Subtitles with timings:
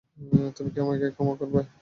[0.55, 1.59] তুমি কি আমায় ক্ষমা করবে?